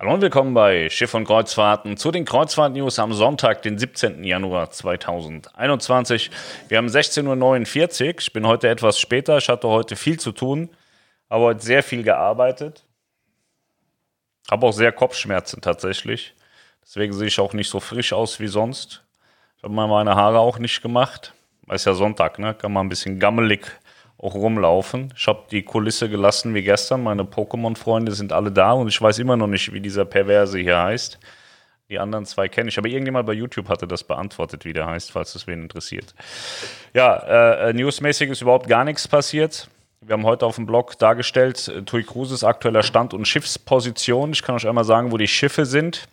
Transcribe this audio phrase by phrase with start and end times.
[0.00, 4.24] Hallo und willkommen bei Schiff und Kreuzfahrten zu den Kreuzfahrt-News am Sonntag, den 17.
[4.24, 6.30] Januar 2021.
[6.68, 8.14] Wir haben 16.49 Uhr.
[8.18, 9.36] Ich bin heute etwas später.
[9.36, 10.70] Ich hatte heute viel zu tun,
[11.28, 12.86] habe heute sehr viel gearbeitet.
[14.50, 16.34] Habe auch sehr Kopfschmerzen tatsächlich.
[16.82, 19.04] Deswegen sehe ich auch nicht so frisch aus wie sonst.
[19.58, 21.34] Ich habe mal meine Haare auch nicht gemacht.
[21.70, 22.54] Ist ja Sonntag, ne?
[22.54, 23.66] Kann man ein bisschen gammelig
[24.22, 25.12] auch rumlaufen.
[25.16, 27.02] Ich habe die Kulisse gelassen wie gestern.
[27.02, 30.78] Meine Pokémon-Freunde sind alle da und ich weiß immer noch nicht, wie dieser Perverse hier
[30.78, 31.18] heißt.
[31.88, 35.10] Die anderen zwei kenne ich, aber irgendjemand bei YouTube hatte das beantwortet, wie der heißt,
[35.10, 36.14] falls es wen interessiert.
[36.94, 39.68] Ja, äh, äh, newsmäßig ist überhaupt gar nichts passiert.
[40.00, 44.32] Wir haben heute auf dem Blog dargestellt, äh, Tui Cruises aktueller Stand und Schiffsposition.
[44.32, 46.04] Ich kann euch einmal sagen, wo die Schiffe sind.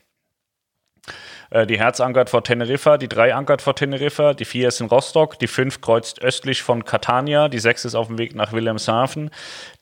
[1.49, 4.87] Äh, die Herz ankert vor Teneriffa, die 3 ankert vor Teneriffa, die 4 ist in
[4.87, 9.31] Rostock, die 5 kreuzt östlich von Catania, die 6 ist auf dem Weg nach Wilhelmshaven,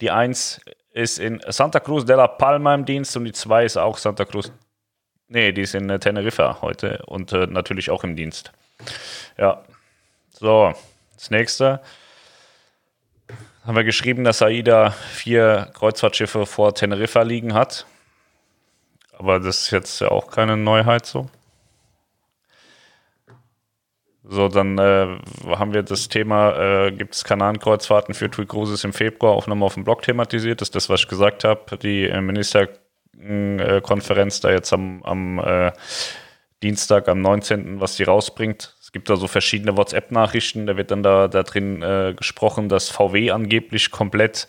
[0.01, 3.77] die 1 ist in Santa Cruz de la Palma im Dienst und die 2 ist
[3.77, 4.51] auch Santa Cruz.
[5.27, 8.51] Nee, die ist in äh, Teneriffa heute und äh, natürlich auch im Dienst.
[9.37, 9.63] Ja.
[10.31, 10.73] So,
[11.15, 11.81] das nächste
[13.65, 17.85] haben wir geschrieben, dass AIDA vier Kreuzfahrtschiffe vor Teneriffa liegen hat.
[19.17, 21.29] Aber das ist jetzt ja auch keine Neuheit so.
[24.27, 28.91] So, dann äh, haben wir das Thema, äh, gibt es Kanarenkreuzfahrten für TUI Cruises im
[28.91, 30.61] Februar auch nochmal auf dem Blog thematisiert.
[30.61, 31.77] Das ist das, was ich gesagt habe.
[31.77, 35.71] Die äh, Ministerkonferenz da jetzt am, am äh,
[36.63, 38.75] Dienstag, am 19., was die rausbringt.
[38.81, 40.65] Es gibt da so verschiedene WhatsApp-Nachrichten.
[40.65, 44.47] Da wird dann da, da drin äh, gesprochen, dass VW angeblich komplett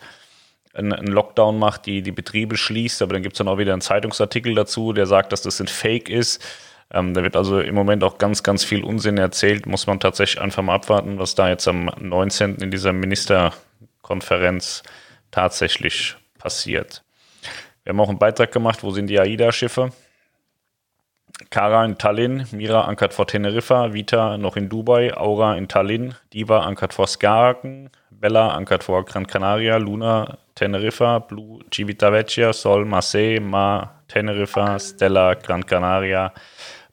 [0.73, 3.03] einen Lockdown macht, die die Betriebe schließt.
[3.03, 5.67] Aber dann gibt es dann auch wieder einen Zeitungsartikel dazu, der sagt, dass das ein
[5.67, 6.43] Fake ist
[6.91, 9.65] ähm, da wird also im Moment auch ganz, ganz viel Unsinn erzählt.
[9.65, 12.55] Muss man tatsächlich einfach mal abwarten, was da jetzt am 19.
[12.55, 14.83] in dieser Ministerkonferenz
[15.31, 17.03] tatsächlich passiert.
[17.83, 19.91] Wir haben auch einen Beitrag gemacht, wo sind die AIDA-Schiffe?
[21.49, 26.61] Kara in Tallinn, Mira ankert vor Teneriffa, Vita noch in Dubai, Aura in Tallinn, Diva
[26.61, 34.01] ankert vor Skagen, Bella ankert vor Gran Canaria, Luna Teneriffa, Blue Civitavecchia, Sol Marseille, Ma
[34.07, 36.33] Teneriffa, Stella Gran Canaria,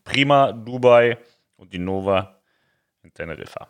[0.05, 1.19] Prima Dubai
[1.57, 2.39] und die Nova
[3.03, 3.69] in Teneriffa.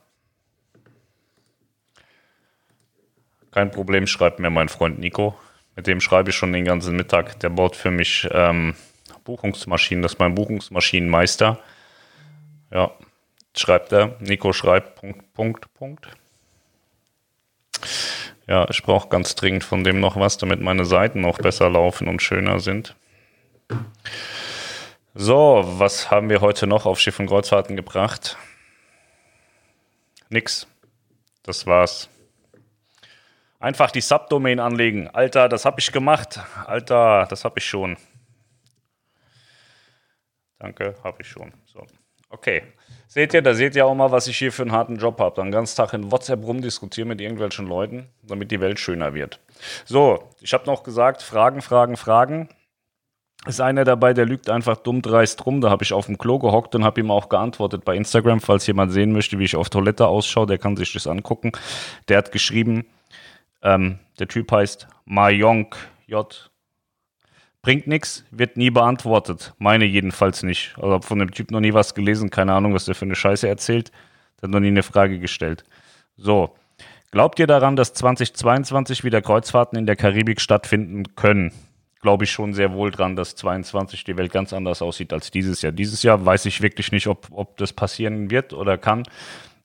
[3.50, 5.38] Kein Problem, schreibt mir mein Freund Nico.
[5.76, 7.38] Mit dem schreibe ich schon den ganzen Mittag.
[7.40, 8.74] Der baut für mich ähm,
[9.24, 10.02] Buchungsmaschinen.
[10.02, 11.58] Das ist mein Buchungsmaschinenmeister.
[12.72, 12.90] Ja,
[13.56, 14.16] schreibt er.
[14.20, 16.08] Nico schreibt Punkt, Punkt, Punkt.
[18.46, 22.08] Ja, ich brauche ganz dringend von dem noch was, damit meine Seiten noch besser laufen
[22.08, 22.94] und schöner sind.
[25.16, 28.36] So, was haben wir heute noch auf Schiff und Kreuzfahrten gebracht?
[30.28, 30.66] Nix.
[31.44, 32.08] Das war's.
[33.60, 35.06] Einfach die Subdomain anlegen.
[35.06, 36.40] Alter, das habe ich gemacht.
[36.66, 37.96] Alter, das habe ich schon.
[40.58, 41.52] Danke, habe ich schon.
[41.64, 41.86] So.
[42.28, 42.64] Okay.
[43.06, 45.36] Seht ihr, da seht ihr auch mal, was ich hier für einen harten Job habe.
[45.36, 49.38] Dann ganz Tag in WhatsApp rumdiskutieren mit irgendwelchen Leuten, damit die Welt schöner wird.
[49.84, 52.48] So, ich habe noch gesagt, Fragen, Fragen, Fragen
[53.46, 55.60] ist einer dabei, der lügt einfach dumm dreist rum.
[55.60, 58.40] Da habe ich auf dem Klo gehockt und habe ihm auch geantwortet bei Instagram.
[58.40, 61.52] Falls jemand sehen möchte, wie ich auf Toilette ausschaue, der kann sich das angucken.
[62.08, 62.86] Der hat geschrieben,
[63.62, 66.50] ähm, der Typ heißt Mayonk J.
[67.62, 69.54] Bringt nichts, wird nie beantwortet.
[69.58, 70.74] Meine jedenfalls nicht.
[70.76, 72.30] Also habe von dem Typ noch nie was gelesen.
[72.30, 73.90] Keine Ahnung, was der für eine Scheiße erzählt.
[74.40, 75.64] Der hat noch nie eine Frage gestellt.
[76.16, 76.54] So.
[77.10, 81.52] Glaubt ihr daran, dass 2022 wieder Kreuzfahrten in der Karibik stattfinden können?
[82.04, 85.62] Glaube ich schon sehr wohl dran, dass 22 die Welt ganz anders aussieht als dieses
[85.62, 85.72] Jahr.
[85.72, 89.04] Dieses Jahr weiß ich wirklich nicht, ob, ob das passieren wird oder kann.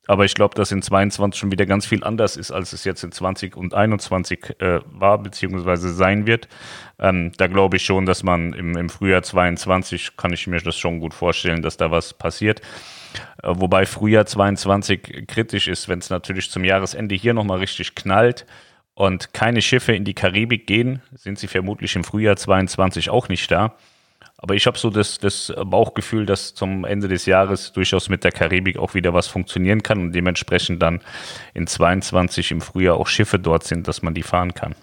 [0.08, 3.04] Aber ich glaube, dass in 22 schon wieder ganz viel anders ist, als es jetzt
[3.04, 6.48] in 20 und 21 äh, war, beziehungsweise sein wird.
[6.98, 10.78] Ähm, da glaube ich schon, dass man im, im Frühjahr 22, kann ich mir das
[10.78, 12.62] schon gut vorstellen, dass da was passiert.
[13.44, 18.46] Äh, wobei Frühjahr 22 kritisch ist, wenn es natürlich zum Jahresende hier nochmal richtig knallt
[19.00, 23.50] und keine Schiffe in die Karibik gehen, sind sie vermutlich im Frühjahr 22 auch nicht
[23.50, 23.78] da.
[24.36, 28.34] Aber ich habe so das, das Bauchgefühl, dass zum Ende des Jahres durchaus mit der
[28.34, 31.00] Karibik auch wieder was funktionieren kann und dementsprechend dann
[31.54, 34.76] in 22 im Frühjahr auch Schiffe dort sind, dass man die fahren kann.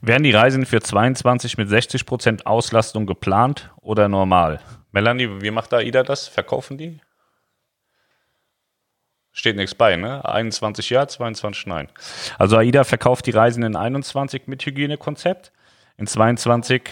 [0.00, 4.60] Werden die Reisen für 22 mit 60 Prozent Auslastung geplant oder normal?
[4.92, 6.28] Melanie, wie macht da AIDA das?
[6.28, 7.00] Verkaufen die?
[9.38, 10.24] Steht nichts bei, ne?
[10.24, 11.86] 21 ja, 22 nein.
[12.40, 15.52] Also AIDA verkauft die Reisen in 21 mit Hygienekonzept.
[15.96, 16.82] In 22,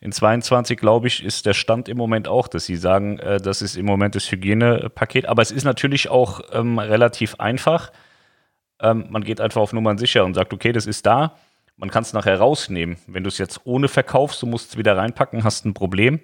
[0.00, 3.62] in 22 glaube ich, ist der Stand im Moment auch, dass sie sagen, äh, das
[3.62, 5.24] ist im Moment das Hygienepaket.
[5.24, 7.90] Aber es ist natürlich auch ähm, relativ einfach.
[8.78, 11.38] Ähm, man geht einfach auf Nummern sicher und sagt, okay, das ist da.
[11.78, 12.98] man kann es nachher rausnehmen.
[13.06, 16.20] Wenn du es jetzt ohne verkaufst, du musst es wieder reinpacken, hast ein Problem.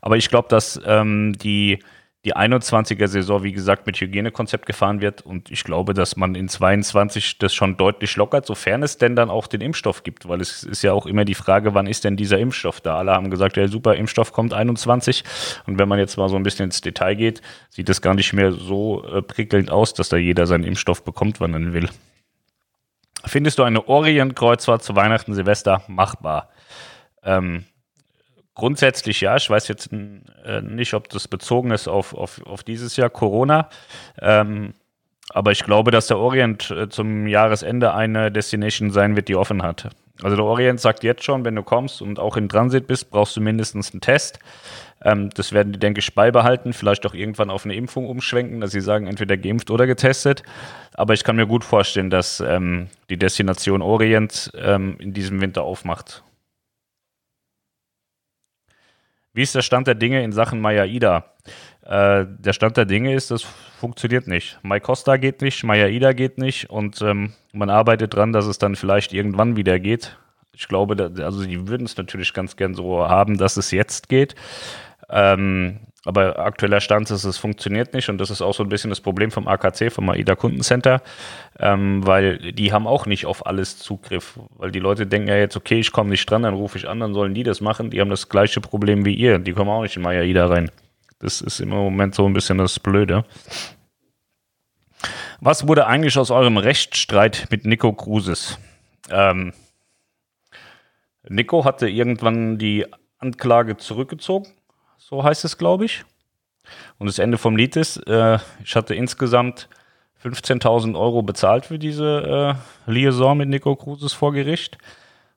[0.00, 1.80] Aber ich glaube, dass ähm, die,
[2.24, 5.22] die 21er-Saison, wie gesagt, mit Hygienekonzept gefahren wird.
[5.22, 9.30] Und ich glaube, dass man in 22 das schon deutlich lockert, sofern es denn dann
[9.30, 10.28] auch den Impfstoff gibt.
[10.28, 12.98] Weil es ist ja auch immer die Frage, wann ist denn dieser Impfstoff da?
[12.98, 15.22] Alle haben gesagt, ja, super, Impfstoff kommt 21.
[15.66, 18.32] Und wenn man jetzt mal so ein bisschen ins Detail geht, sieht es gar nicht
[18.32, 21.88] mehr so äh, prickelnd aus, dass da jeder seinen Impfstoff bekommt, wann er will.
[23.24, 26.50] Findest du eine Orient-Kreuzfahrt zu Weihnachten, Silvester machbar?
[27.22, 27.64] Ähm,
[28.58, 29.36] grundsätzlich ja.
[29.36, 33.70] Ich weiß jetzt äh, nicht, ob das bezogen ist auf, auf, auf dieses Jahr Corona.
[34.20, 34.74] Ähm,
[35.30, 39.62] aber ich glaube, dass der Orient äh, zum Jahresende eine Destination sein wird, die offen
[39.62, 39.88] hat.
[40.22, 43.36] Also der Orient sagt jetzt schon, wenn du kommst und auch in Transit bist, brauchst
[43.36, 44.40] du mindestens einen Test.
[45.04, 48.72] Ähm, das werden die, denke ich, beibehalten, vielleicht auch irgendwann auf eine Impfung umschwenken, dass
[48.72, 50.42] sie sagen, entweder geimpft oder getestet.
[50.94, 55.62] Aber ich kann mir gut vorstellen, dass ähm, die Destination Orient ähm, in diesem Winter
[55.62, 56.24] aufmacht.
[59.38, 61.26] Wie ist der Stand der Dinge in Sachen Maya Ida?
[61.82, 64.58] Äh, der Stand der Dinge ist, das funktioniert nicht.
[64.64, 68.58] Mai Costa geht nicht, Maya Ida geht nicht und ähm, man arbeitet dran, dass es
[68.58, 70.18] dann vielleicht irgendwann wieder geht.
[70.52, 74.08] Ich glaube, da, also die würden es natürlich ganz gern so haben, dass es jetzt
[74.08, 74.34] geht.
[75.08, 78.88] Ähm, aber aktueller Stand ist, es funktioniert nicht und das ist auch so ein bisschen
[78.88, 81.02] das Problem vom AKC, vom AIDA Kundencenter,
[81.60, 85.54] ähm, weil die haben auch nicht auf alles Zugriff, weil die Leute denken ja jetzt,
[85.54, 87.90] okay, ich komme nicht dran, dann rufe ich an, dann sollen die das machen.
[87.90, 90.70] Die haben das gleiche Problem wie ihr, die kommen auch nicht in AIDA rein.
[91.18, 93.26] Das ist im Moment so ein bisschen das Blöde.
[95.40, 98.58] Was wurde eigentlich aus eurem Rechtsstreit mit Nico Kruses?
[99.10, 99.52] Ähm,
[101.28, 102.86] Nico hatte irgendwann die
[103.18, 104.48] Anklage zurückgezogen
[104.98, 106.04] so heißt es, glaube ich.
[106.98, 109.68] Und das Ende vom Lied ist, äh, ich hatte insgesamt
[110.22, 114.76] 15.000 Euro bezahlt für diese äh, Liaison mit Nico Cruises vor Gericht.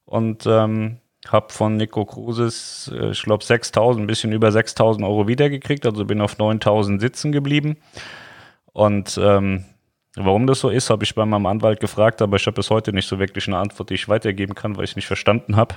[0.05, 0.97] Und ähm,
[1.27, 5.85] habe von Nico Cruises, äh, ich glaube, 6.000, ein bisschen über 6.000 Euro wiedergekriegt.
[5.85, 7.77] Also bin auf 9.000 sitzen geblieben.
[8.73, 9.65] Und ähm,
[10.15, 12.91] warum das so ist, habe ich bei meinem Anwalt gefragt, aber ich habe bis heute
[12.91, 15.75] nicht so wirklich eine Antwort, die ich weitergeben kann, weil ich nicht verstanden habe.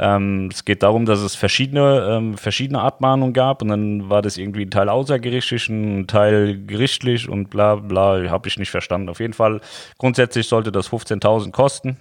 [0.00, 4.36] Ähm, es geht darum, dass es verschiedene, ähm, verschiedene Abmahnungen gab und dann war das
[4.36, 9.08] irgendwie ein Teil außergerichtlich, ein Teil gerichtlich und bla bla, habe ich nicht verstanden.
[9.08, 9.60] Auf jeden Fall,
[9.98, 11.96] grundsätzlich sollte das 15.000 kosten.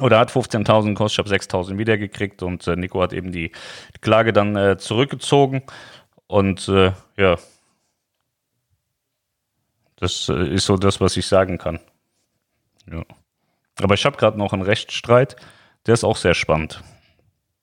[0.00, 3.52] Oder hat 15.000 gekostet, ich habe 6.000 wiedergekriegt und äh, Nico hat eben die,
[4.00, 5.62] Klage dann äh, zurückgezogen
[6.26, 7.36] und äh, ja,
[9.96, 11.78] das äh, ist so das, was ich sagen kann.
[12.90, 13.04] Ja.
[13.80, 15.36] Aber ich habe gerade noch einen Rechtsstreit
[15.86, 16.82] der ist auch sehr spannend.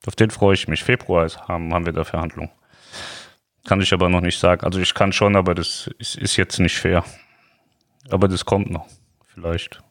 [0.07, 0.83] Auf den freue ich mich.
[0.83, 2.51] Februar haben, haben wir da Verhandlungen.
[3.65, 4.63] Kann ich aber noch nicht sagen.
[4.63, 7.03] Also ich kann schon, aber das ist, ist jetzt nicht fair.
[8.09, 8.87] Aber das kommt noch.
[9.33, 9.81] Vielleicht.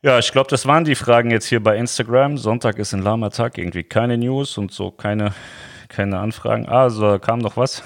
[0.00, 2.38] Ja, ich glaube, das waren die Fragen jetzt hier bei Instagram.
[2.38, 5.34] Sonntag ist ein lahmer Tag, irgendwie keine News und so keine,
[5.88, 6.66] keine Anfragen.
[6.68, 7.82] Ah, so kam noch was.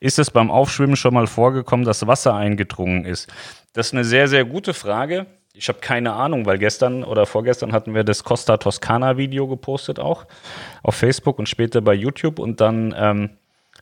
[0.00, 3.32] Ist es beim Aufschwimmen schon mal vorgekommen, dass Wasser eingedrungen ist?
[3.74, 5.26] Das ist eine sehr, sehr gute Frage.
[5.56, 10.00] Ich habe keine Ahnung, weil gestern oder vorgestern hatten wir das Costa Toscana Video gepostet
[10.00, 10.26] auch
[10.82, 13.30] auf Facebook und später bei YouTube und dann ähm,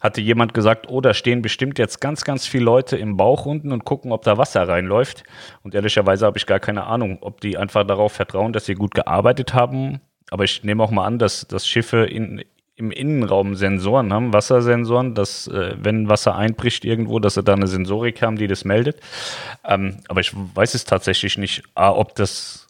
[0.03, 3.73] hatte jemand gesagt, oh, da stehen bestimmt jetzt ganz, ganz viele Leute im Bauch unten
[3.73, 5.25] und gucken, ob da Wasser reinläuft.
[5.63, 8.95] Und ehrlicherweise habe ich gar keine Ahnung, ob die einfach darauf vertrauen, dass sie gut
[8.95, 10.01] gearbeitet haben.
[10.31, 12.45] Aber ich nehme auch mal an, dass, dass Schiffe in,
[12.83, 17.69] im Innenraum Sensoren haben, Wassersensoren, dass äh, wenn Wasser einbricht irgendwo, dass sie da eine
[17.69, 19.01] Sensorik haben, die das meldet.
[19.65, 22.69] Ähm, aber ich weiß es tatsächlich nicht, A, ob das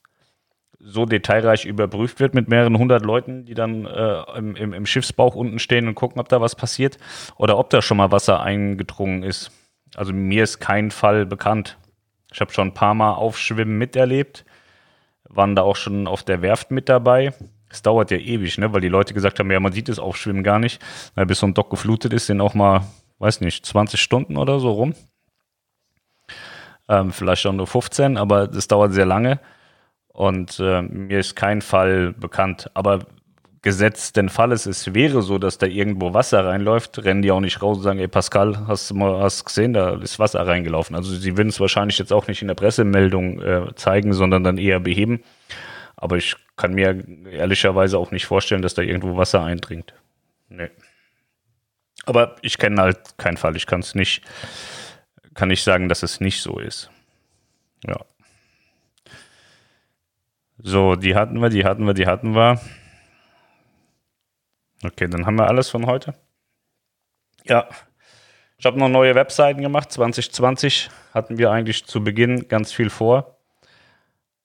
[0.79, 5.35] so detailreich überprüft wird mit mehreren hundert Leuten, die dann äh, im, im, im, Schiffsbauch
[5.35, 6.99] unten stehen und gucken, ob da was passiert,
[7.37, 9.51] oder ob da schon mal Wasser eingedrungen ist.
[9.95, 11.79] Also mir ist kein Fall bekannt.
[12.33, 14.45] Ich habe schon ein paar Mal Aufschwimmen miterlebt,
[15.29, 17.33] waren da auch schon auf der Werft mit dabei.
[17.73, 18.73] Es dauert ja ewig, ne?
[18.73, 20.81] weil die Leute gesagt haben, ja, man sieht das Aufschwimmen gar nicht.
[21.15, 22.87] Weil bis so ein Dock geflutet ist, sind auch mal,
[23.19, 24.95] weiß nicht, 20 Stunden oder so rum.
[26.89, 29.41] Ähm, vielleicht auch nur 15, aber das dauert sehr lange.
[30.09, 32.71] Und äh, mir ist kein Fall bekannt.
[32.75, 33.01] Aber
[33.63, 37.41] gesetzt den Fall es, es wäre so, dass da irgendwo Wasser reinläuft, rennen die auch
[37.41, 40.97] nicht raus und sagen, ey Pascal, hast du mal hast gesehen, da ist Wasser reingelaufen.
[40.97, 44.59] Also sie würden es wahrscheinlich jetzt auch nicht in der Pressemeldung äh, zeigen, sondern dann
[44.59, 45.23] eher beheben.
[46.03, 49.95] Aber ich kann mir ehrlicherweise auch nicht vorstellen, dass da irgendwo Wasser eindringt.
[50.49, 50.69] Nee.
[52.07, 53.55] Aber ich kenne halt keinen Fall.
[53.55, 54.25] Ich kann es nicht,
[55.35, 56.91] kann nicht sagen, dass es nicht so ist.
[57.87, 58.01] Ja.
[60.59, 62.61] So, die hatten wir, die hatten wir, die hatten wir.
[64.83, 66.15] Okay, dann haben wir alles von heute.
[67.45, 67.69] Ja,
[68.59, 69.93] ich habe noch neue Webseiten gemacht.
[69.93, 73.39] 2020 hatten wir eigentlich zu Beginn ganz viel vor.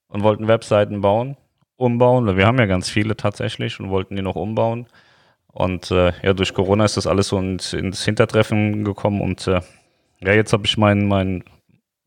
[0.08, 1.36] und wollten Webseiten bauen,
[1.78, 2.36] umbauen.
[2.36, 4.88] Wir haben ja ganz viele tatsächlich und wollten die noch umbauen.
[5.48, 9.62] Und äh, ja, durch Corona ist das alles so ins, ins Hintertreffen gekommen und äh,
[10.20, 11.44] ja, jetzt habe ich meinen mein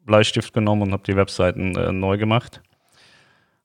[0.05, 2.61] Bleistift genommen und habe die Webseiten äh, neu gemacht.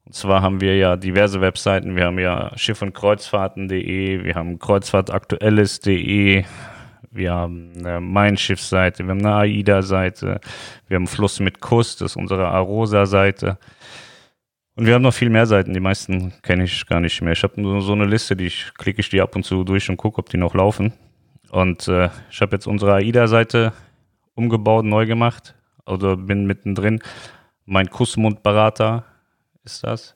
[0.06, 1.96] Und zwar haben wir ja diverse Webseiten.
[1.96, 6.46] Wir haben ja Schiff- und Kreuzfahrten.de, wir haben Kreuzfahrtaktuelles.de,
[7.12, 10.42] wir haben eine Mein Schiff-Seite, wir haben eine AIDA-Seite,
[10.88, 13.58] wir haben Fluss mit Kuss, das ist unsere Arosa-Seite.
[14.76, 17.32] Und wir haben noch viel mehr Seiten, die meisten kenne ich gar nicht mehr.
[17.32, 19.90] Ich habe nur so eine Liste, die ich klicke ich die ab und zu durch
[19.90, 20.92] und gucke, ob die noch laufen.
[21.50, 23.72] Und äh, ich habe jetzt unsere AIDA-Seite
[24.34, 25.56] umgebaut, neu gemacht.
[25.86, 27.02] Oder bin mittendrin.
[27.66, 29.06] Mein Kussmundberater
[29.64, 30.16] ist das.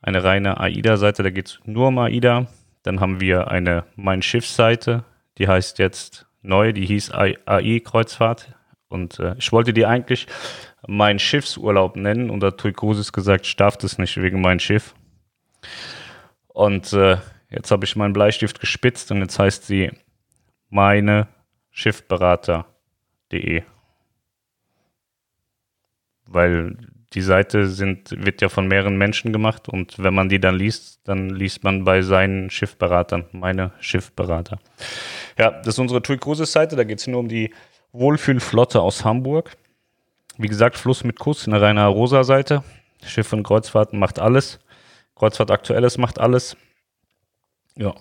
[0.00, 2.46] Eine reine AIDA-Seite, da geht es nur um AIDA.
[2.84, 5.04] Dann haben wir eine Mein Schiff-Seite,
[5.36, 8.54] die heißt jetzt neu, die hieß AI-Kreuzfahrt.
[8.88, 10.26] Und äh, ich wollte die eigentlich
[10.86, 14.94] Mein Schiffsurlaub nennen und Tui Cruises gesagt, ich darf das nicht wegen mein Schiff.
[16.48, 17.18] Und äh,
[17.50, 19.90] jetzt habe ich meinen Bleistift gespitzt und jetzt heißt sie
[20.70, 21.28] meine
[21.70, 23.62] Schiffberater.de.
[26.26, 26.76] Weil
[27.14, 31.00] die Seite sind, wird ja von mehreren Menschen gemacht und wenn man die dann liest,
[31.04, 34.58] dann liest man bei seinen Schiffberatern, meine Schiffberater.
[35.38, 37.54] Ja, das ist unsere TUI Cruises Seite, da geht es nur um die
[37.92, 39.56] Wohlfühlflotte aus Hamburg.
[40.36, 42.62] Wie gesagt, Fluss mit Kuss, eine reine rosa Seite.
[43.04, 44.58] Schiff und Kreuzfahrten macht alles.
[45.14, 46.56] Kreuzfahrt Aktuelles macht alles.
[47.76, 47.94] Ja.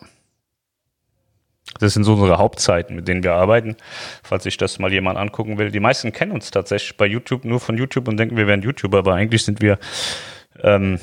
[1.80, 3.76] Das sind so unsere Hauptzeiten, mit denen wir arbeiten,
[4.24, 5.70] falls sich das mal jemand angucken will.
[5.72, 9.00] Die meisten kennen uns tatsächlich bei YouTube nur von YouTube und denken, wir wären YouTuber,
[9.00, 9.78] aber eigentlich sind wir,
[10.64, 11.00] ähm,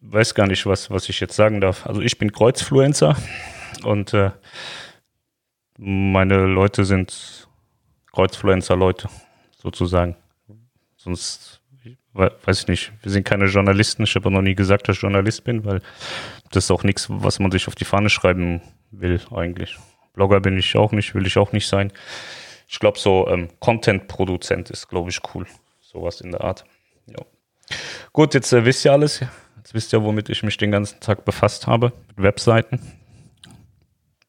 [0.00, 1.86] weiß gar nicht, was, was ich jetzt sagen darf.
[1.86, 3.16] Also ich bin Kreuzfluencer
[3.84, 4.32] und äh,
[5.78, 7.48] meine Leute sind
[8.12, 9.08] Kreuzfluencer-Leute,
[9.56, 10.16] sozusagen.
[10.96, 11.60] Sonst
[12.14, 14.04] weiß ich nicht, wir sind keine Journalisten.
[14.04, 15.82] Ich habe noch nie gesagt, dass ich Journalist bin, weil
[16.50, 19.76] das ist auch nichts, was man sich auf die Fahne schreiben will eigentlich.
[20.14, 21.92] Blogger bin ich auch nicht, will ich auch nicht sein.
[22.68, 25.46] Ich glaube, so ähm, Content-Produzent ist, glaube ich, cool.
[25.80, 26.64] Sowas in der Art.
[27.06, 27.22] Ja.
[28.12, 29.20] Gut, jetzt äh, wisst ihr alles.
[29.58, 31.92] Jetzt wisst ihr, womit ich mich den ganzen Tag befasst habe.
[32.08, 32.80] Mit Webseiten.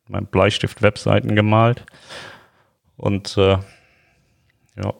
[0.07, 1.85] Mein Bleistift Webseiten gemalt.
[2.95, 3.57] Und äh,
[4.75, 4.93] ja.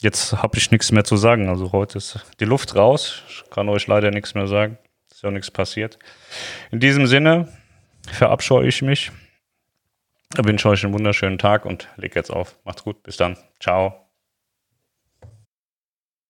[0.00, 1.48] Jetzt habe ich nichts mehr zu sagen.
[1.48, 3.22] Also heute ist die Luft raus.
[3.28, 4.78] Ich kann euch leider nichts mehr sagen.
[5.10, 5.98] Ist ja nichts passiert.
[6.70, 7.48] In diesem Sinne,
[8.10, 9.12] verabscheue ich mich.
[10.36, 12.58] Ich wünsche euch einen wunderschönen Tag und leg jetzt auf.
[12.64, 13.02] Macht's gut.
[13.02, 13.36] Bis dann.
[13.60, 14.03] Ciao.